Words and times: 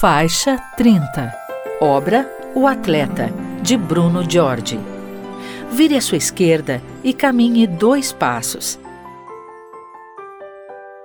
Faixa 0.00 0.56
30. 0.78 1.30
Obra 1.78 2.26
O 2.54 2.66
Atleta, 2.66 3.30
de 3.60 3.76
Bruno 3.76 4.24
Giorgi. 4.26 4.80
Vire 5.70 5.94
à 5.94 6.00
sua 6.00 6.16
esquerda 6.16 6.80
e 7.04 7.12
caminhe 7.12 7.66
dois 7.66 8.10
passos. 8.10 8.80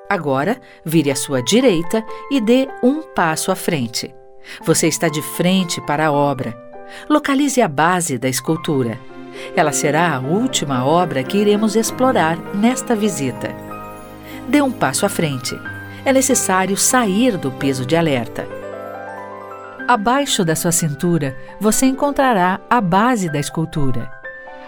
Agora, 0.10 0.62
vire 0.86 1.12
à 1.12 1.16
sua 1.18 1.44
direita 1.44 2.05
e 2.31 2.39
dê 2.39 2.70
um 2.81 3.02
passo 3.02 3.52
à 3.52 3.55
frente. 3.58 4.16
Você 4.63 4.88
está 4.88 5.09
de 5.09 5.21
frente 5.21 5.82
para 5.82 6.05
a 6.07 6.12
obra. 6.14 6.55
Localize 7.09 7.62
a 7.62 7.68
base 7.68 8.18
da 8.18 8.30
escultura. 8.30 8.98
Ela 9.57 9.73
será 9.73 10.16
a 10.16 10.21
última 10.21 10.86
obra 10.86 11.21
que 11.21 11.38
iremos 11.38 11.75
explorar 11.75 12.38
nesta 12.55 12.96
visita. 12.96 13.54
Dê 14.48 14.62
um 14.62 14.71
passo 14.71 15.05
à 15.05 15.09
frente. 15.09 15.54
É 16.05 16.14
necessário 16.14 16.77
sair 16.77 17.36
do 17.36 17.52
peso 17.52 17.86
de 17.86 17.98
alerta. 17.98 18.55
Abaixo 19.88 20.44
da 20.44 20.55
sua 20.55 20.71
cintura, 20.71 21.38
você 21.59 21.85
encontrará 21.85 22.59
a 22.67 22.81
base 22.81 23.30
da 23.30 23.39
escultura. 23.39 24.12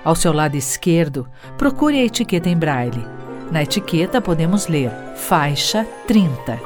Ao 0.04 0.16
seu 0.16 0.32
lado 0.32 0.56
esquerdo, 0.56 1.28
procure 1.58 2.00
a 2.00 2.06
etiqueta 2.06 2.48
em 2.48 2.56
braille. 2.56 3.04
Na 3.52 3.64
etiqueta 3.64 4.22
podemos 4.22 4.68
ler 4.68 4.92
Faixa 5.16 5.88
30. 6.06 6.60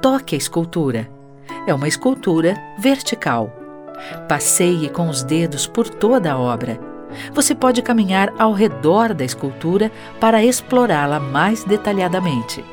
Toque 0.00 0.36
a 0.36 0.38
escultura. 0.38 1.10
É 1.66 1.74
uma 1.74 1.88
escultura 1.88 2.54
vertical. 2.78 3.50
Passeie 4.28 4.88
com 4.88 5.08
os 5.08 5.24
dedos 5.24 5.66
por 5.66 5.88
toda 5.88 6.32
a 6.32 6.38
obra 6.38 6.91
você 7.32 7.54
pode 7.54 7.82
caminhar 7.82 8.32
ao 8.38 8.52
redor 8.52 9.14
da 9.14 9.24
escultura 9.24 9.90
para 10.20 10.42
explorá-la 10.42 11.18
mais 11.18 11.64
detalhadamente. 11.64 12.64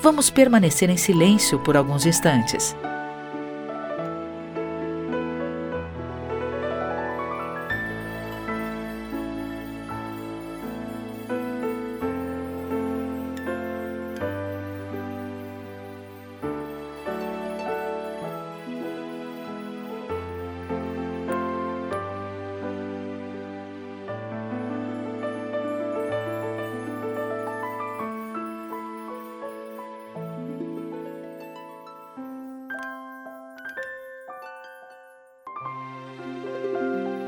Vamos 0.00 0.30
permanecer 0.30 0.90
em 0.90 0.96
silêncio 0.96 1.58
por 1.60 1.76
alguns 1.76 2.06
instantes. 2.06 2.76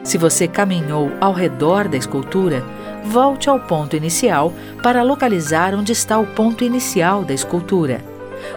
Se 0.04 0.18
você 0.18 0.46
caminhou 0.46 1.10
ao 1.18 1.32
redor 1.32 1.88
da 1.88 1.96
escultura, 1.96 2.62
volte 3.04 3.48
ao 3.48 3.58
ponto 3.58 3.96
inicial 3.96 4.52
para 4.82 5.02
localizar 5.02 5.74
onde 5.74 5.92
está 5.92 6.18
o 6.18 6.26
ponto 6.26 6.62
inicial 6.62 7.24
da 7.24 7.32
escultura. 7.32 8.04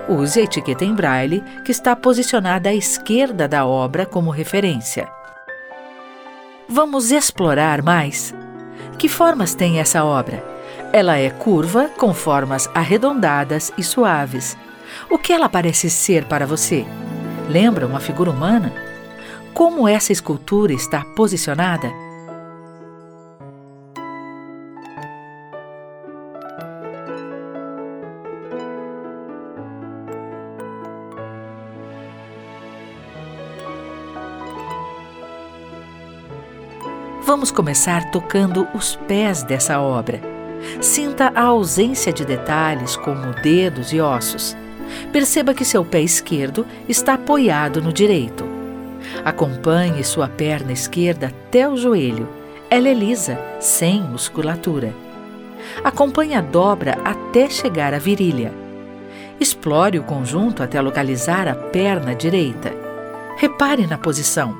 Use 0.09 0.41
a 0.41 0.43
etiqueta 0.43 0.83
em 0.83 0.93
braille 0.93 1.41
que 1.63 1.71
está 1.71 1.95
posicionada 1.95 2.67
à 2.67 2.73
esquerda 2.73 3.47
da 3.47 3.65
obra 3.65 4.05
como 4.05 4.29
referência. 4.29 5.07
Vamos 6.67 7.11
explorar 7.11 7.81
mais. 7.81 8.35
Que 8.99 9.07
formas 9.07 9.55
tem 9.55 9.79
essa 9.79 10.03
obra? 10.03 10.43
Ela 10.91 11.17
é 11.17 11.29
curva, 11.29 11.89
com 11.97 12.13
formas 12.13 12.69
arredondadas 12.73 13.71
e 13.77 13.83
suaves. 13.83 14.57
O 15.09 15.17
que 15.17 15.31
ela 15.31 15.47
parece 15.47 15.89
ser 15.89 16.25
para 16.25 16.45
você? 16.45 16.85
Lembra 17.49 17.87
uma 17.87 18.01
figura 18.01 18.31
humana? 18.31 18.86
Como 19.57 19.87
essa 19.87 20.11
escultura 20.11 20.71
está 20.71 21.03
posicionada? 21.03 21.91
Vamos 37.23 37.49
começar 37.49 38.11
tocando 38.11 38.67
os 38.75 38.95
pés 39.07 39.41
dessa 39.41 39.81
obra. 39.81 40.21
Sinta 40.79 41.31
a 41.33 41.45
ausência 41.45 42.13
de 42.13 42.23
detalhes 42.23 42.95
como 42.95 43.33
dedos 43.41 43.91
e 43.91 43.99
ossos. 43.99 44.55
Perceba 45.11 45.55
que 45.55 45.65
seu 45.65 45.83
pé 45.83 46.01
esquerdo 46.01 46.63
está 46.87 47.15
apoiado 47.15 47.81
no 47.81 47.91
direito. 47.91 48.56
Acompanhe 49.23 50.03
sua 50.03 50.27
perna 50.27 50.71
esquerda 50.71 51.27
até 51.27 51.67
o 51.67 51.77
joelho. 51.77 52.27
Ela 52.69 52.89
é 52.89 52.93
lisa, 52.93 53.39
sem 53.59 54.01
musculatura. 54.01 54.93
Acompanhe 55.83 56.35
a 56.35 56.41
dobra 56.41 56.97
até 57.03 57.49
chegar 57.49 57.93
à 57.93 57.97
virilha. 57.97 58.53
Explore 59.39 59.99
o 59.99 60.03
conjunto 60.03 60.63
até 60.63 60.81
localizar 60.81 61.47
a 61.47 61.55
perna 61.55 62.15
direita. 62.15 62.73
Repare 63.37 63.85
na 63.85 63.97
posição. 63.97 64.57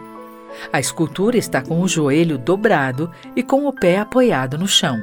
A 0.71 0.79
escultura 0.79 1.37
está 1.37 1.61
com 1.61 1.81
o 1.81 1.87
joelho 1.87 2.37
dobrado 2.37 3.11
e 3.35 3.43
com 3.43 3.67
o 3.67 3.73
pé 3.73 3.99
apoiado 3.99 4.57
no 4.57 4.67
chão. 4.67 4.99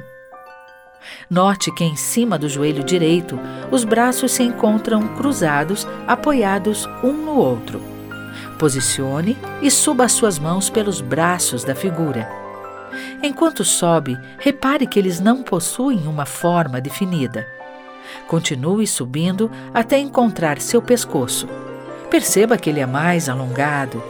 Note 1.29 1.73
que 1.73 1.85
em 1.85 1.97
cima 1.97 2.39
do 2.39 2.49
joelho 2.49 2.83
direito, 2.83 3.39
os 3.71 3.85
braços 3.85 4.33
se 4.33 4.43
encontram 4.43 5.07
cruzados, 5.17 5.87
apoiados 6.07 6.89
um 7.03 7.13
no 7.13 7.37
outro. 7.37 7.94
Posicione 8.59 9.37
e 9.61 9.71
suba 9.71 10.05
as 10.05 10.13
suas 10.13 10.39
mãos 10.39 10.71
pelos 10.71 11.01
braços 11.01 11.65
da 11.65 11.75
figura. 11.75 12.29
Enquanto 13.23 13.65
sobe, 13.65 14.19
repare 14.39 14.87
que 14.87 14.99
eles 14.99 15.21
não 15.21 15.43
possuem 15.43 16.07
uma 16.07 16.27
forma 16.27 16.81
definida. 16.81 17.47
Continue 18.27 18.87
subindo 18.87 19.51
até 19.73 19.99
encontrar 19.99 20.61
seu 20.61 20.81
pescoço. 20.81 21.49
Perceba 22.11 22.57
que 22.57 22.71
ele 22.71 22.81
é 22.81 22.87
mais 22.87 23.29
alongado. 23.29 24.03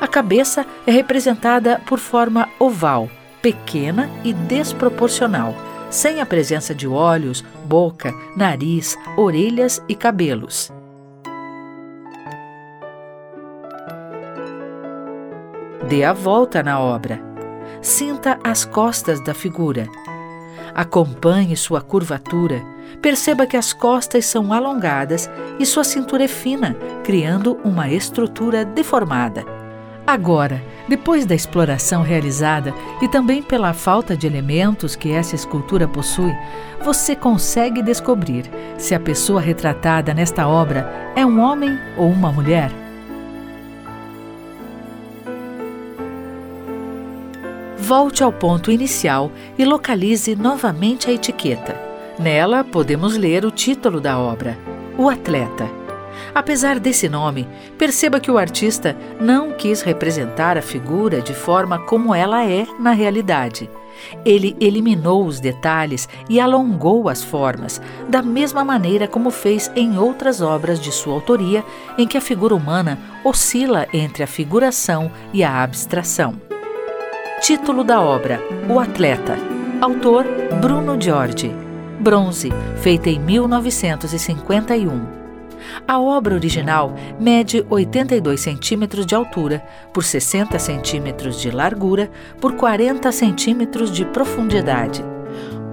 A 0.00 0.08
cabeça 0.08 0.66
é 0.86 0.90
representada 0.90 1.80
por 1.86 1.98
forma 1.98 2.48
oval, 2.58 3.08
pequena 3.40 4.10
e 4.24 4.32
desproporcional, 4.32 5.54
sem 5.90 6.20
a 6.20 6.26
presença 6.26 6.74
de 6.74 6.88
olhos, 6.88 7.44
boca, 7.64 8.12
nariz, 8.36 8.98
orelhas 9.16 9.82
e 9.88 9.94
cabelos. 9.94 10.72
Dê 15.88 16.02
a 16.02 16.14
volta 16.14 16.62
na 16.62 16.80
obra. 16.80 17.20
Sinta 17.82 18.38
as 18.42 18.64
costas 18.64 19.20
da 19.20 19.34
figura. 19.34 19.86
Acompanhe 20.74 21.54
sua 21.56 21.82
curvatura. 21.82 22.62
Perceba 23.02 23.46
que 23.46 23.56
as 23.56 23.74
costas 23.74 24.24
são 24.24 24.52
alongadas 24.52 25.28
e 25.58 25.66
sua 25.66 25.84
cintura 25.84 26.24
é 26.24 26.28
fina, 26.28 26.74
criando 27.04 27.58
uma 27.62 27.90
estrutura 27.90 28.64
deformada. 28.64 29.44
Agora, 30.06 30.62
depois 30.88 31.26
da 31.26 31.34
exploração 31.34 32.02
realizada 32.02 32.72
e 33.02 33.08
também 33.08 33.42
pela 33.42 33.74
falta 33.74 34.16
de 34.16 34.26
elementos 34.26 34.96
que 34.96 35.12
essa 35.12 35.34
escultura 35.34 35.86
possui, 35.86 36.34
você 36.82 37.14
consegue 37.14 37.82
descobrir 37.82 38.50
se 38.78 38.94
a 38.94 39.00
pessoa 39.00 39.40
retratada 39.40 40.14
nesta 40.14 40.48
obra 40.48 41.12
é 41.14 41.24
um 41.26 41.40
homem 41.40 41.78
ou 41.96 42.08
uma 42.08 42.32
mulher? 42.32 42.83
Volte 47.84 48.24
ao 48.24 48.32
ponto 48.32 48.72
inicial 48.72 49.30
e 49.58 49.64
localize 49.64 50.34
novamente 50.34 51.10
a 51.10 51.12
etiqueta. 51.12 51.78
Nela 52.18 52.64
podemos 52.64 53.14
ler 53.14 53.44
o 53.44 53.50
título 53.50 54.00
da 54.00 54.18
obra: 54.18 54.58
O 54.96 55.10
Atleta. 55.10 55.68
Apesar 56.34 56.80
desse 56.80 57.08
nome, 57.08 57.46
perceba 57.76 58.18
que 58.18 58.30
o 58.30 58.38
artista 58.38 58.96
não 59.20 59.52
quis 59.52 59.82
representar 59.82 60.56
a 60.56 60.62
figura 60.62 61.20
de 61.20 61.34
forma 61.34 61.78
como 61.78 62.14
ela 62.14 62.44
é 62.44 62.66
na 62.80 62.92
realidade. 62.92 63.68
Ele 64.24 64.56
eliminou 64.60 65.26
os 65.26 65.38
detalhes 65.38 66.08
e 66.28 66.40
alongou 66.40 67.08
as 67.08 67.22
formas, 67.22 67.82
da 68.08 68.22
mesma 68.22 68.64
maneira 68.64 69.06
como 69.06 69.30
fez 69.30 69.70
em 69.76 69.98
outras 69.98 70.40
obras 70.40 70.80
de 70.80 70.90
sua 70.90 71.12
autoria, 71.12 71.62
em 71.98 72.06
que 72.06 72.16
a 72.16 72.22
figura 72.22 72.54
humana 72.54 72.98
oscila 73.22 73.86
entre 73.92 74.22
a 74.22 74.26
figuração 74.26 75.12
e 75.32 75.44
a 75.44 75.62
abstração. 75.62 76.53
Título 77.44 77.84
da 77.84 78.00
obra: 78.00 78.40
O 78.70 78.80
Atleta. 78.80 79.36
Autor: 79.78 80.24
Bruno 80.62 80.98
Giorgi. 80.98 81.54
Bronze, 82.00 82.50
feita 82.80 83.10
em 83.10 83.20
1951. 83.20 85.06
A 85.86 86.00
obra 86.00 86.36
original 86.36 86.94
mede 87.20 87.62
82 87.68 88.40
centímetros 88.40 89.04
de 89.04 89.14
altura, 89.14 89.62
por 89.92 90.02
60 90.04 90.58
centímetros 90.58 91.38
de 91.38 91.50
largura, 91.50 92.10
por 92.40 92.56
40 92.56 93.12
centímetros 93.12 93.92
de 93.92 94.06
profundidade. 94.06 95.04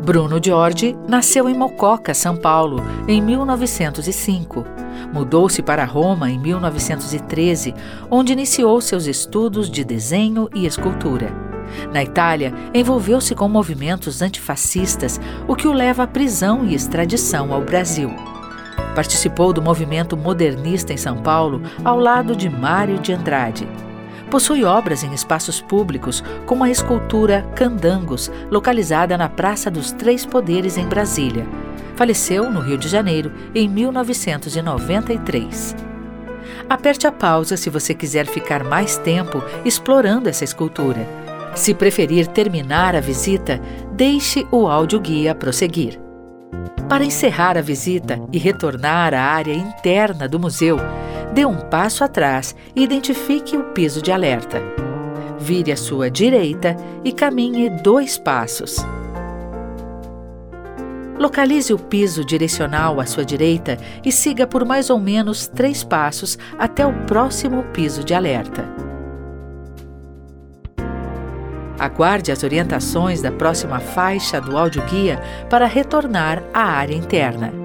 Bruno 0.03 0.41
Giorgi 0.43 0.93
nasceu 1.07 1.47
em 1.47 1.53
Mococa, 1.53 2.13
São 2.13 2.35
Paulo, 2.35 2.83
em 3.07 3.21
1905. 3.21 4.65
Mudou-se 5.13 5.61
para 5.61 5.85
Roma 5.85 6.29
em 6.29 6.37
1913, 6.37 7.73
onde 8.09 8.33
iniciou 8.33 8.81
seus 8.81 9.07
estudos 9.07 9.71
de 9.71 9.85
desenho 9.85 10.49
e 10.53 10.65
escultura. 10.65 11.49
Na 11.93 12.03
Itália, 12.03 12.53
envolveu-se 12.73 13.35
com 13.35 13.47
movimentos 13.47 14.21
antifascistas, 14.21 15.19
o 15.47 15.55
que 15.55 15.67
o 15.67 15.73
leva 15.73 16.03
à 16.03 16.07
prisão 16.07 16.65
e 16.65 16.73
extradição 16.73 17.53
ao 17.53 17.61
Brasil. 17.61 18.11
Participou 18.95 19.53
do 19.53 19.61
movimento 19.61 20.17
modernista 20.17 20.91
em 20.91 20.97
São 20.97 21.17
Paulo 21.17 21.61
ao 21.83 21.97
lado 21.97 22.35
de 22.35 22.49
Mário 22.49 22.99
de 22.99 23.13
Andrade. 23.13 23.67
Possui 24.29 24.63
obras 24.63 25.03
em 25.03 25.13
espaços 25.13 25.61
públicos, 25.61 26.23
como 26.45 26.63
a 26.63 26.69
escultura 26.69 27.45
Candangos, 27.53 28.31
localizada 28.49 29.17
na 29.17 29.27
Praça 29.27 29.69
dos 29.69 29.91
Três 29.91 30.25
Poderes, 30.25 30.77
em 30.77 30.85
Brasília. 30.85 31.45
Faleceu 31.97 32.49
no 32.49 32.61
Rio 32.61 32.77
de 32.77 32.87
Janeiro 32.87 33.33
em 33.53 33.67
1993. 33.67 35.75
Aperte 36.69 37.05
a 37.05 37.11
pausa 37.11 37.57
se 37.57 37.69
você 37.69 37.93
quiser 37.93 38.25
ficar 38.25 38.63
mais 38.63 38.97
tempo 38.97 39.43
explorando 39.65 40.29
essa 40.29 40.45
escultura. 40.45 41.05
Se 41.53 41.73
preferir 41.73 42.27
terminar 42.27 42.95
a 42.95 43.01
visita, 43.01 43.59
deixe 43.91 44.47
o 44.51 44.67
áudio-guia 44.67 45.35
prosseguir. 45.35 45.99
Para 46.87 47.05
encerrar 47.05 47.57
a 47.57 47.61
visita 47.61 48.19
e 48.31 48.37
retornar 48.37 49.13
à 49.13 49.21
área 49.21 49.53
interna 49.53 50.27
do 50.27 50.39
museu, 50.39 50.77
dê 51.33 51.45
um 51.45 51.55
passo 51.55 52.03
atrás 52.03 52.55
e 52.75 52.83
identifique 52.83 53.55
o 53.55 53.63
piso 53.71 54.01
de 54.01 54.11
alerta. 54.11 54.61
Vire 55.39 55.71
à 55.71 55.77
sua 55.77 56.09
direita 56.09 56.75
e 57.03 57.11
caminhe 57.11 57.69
dois 57.69 58.17
passos. 58.17 58.77
Localize 61.17 61.71
o 61.73 61.77
piso 61.77 62.25
direcional 62.25 62.99
à 62.99 63.05
sua 63.05 63.23
direita 63.23 63.77
e 64.03 64.11
siga 64.11 64.47
por 64.47 64.65
mais 64.65 64.89
ou 64.89 64.99
menos 64.99 65.47
três 65.47 65.83
passos 65.83 66.37
até 66.57 66.85
o 66.85 66.93
próximo 67.05 67.63
piso 67.73 68.03
de 68.03 68.13
alerta. 68.13 68.90
Aguarde 71.81 72.31
as 72.31 72.43
orientações 72.43 73.23
da 73.23 73.31
próxima 73.31 73.79
faixa 73.79 74.39
do 74.39 74.55
audioguia 74.55 75.19
para 75.49 75.65
retornar 75.65 76.43
à 76.53 76.61
área 76.61 76.93
interna. 76.93 77.60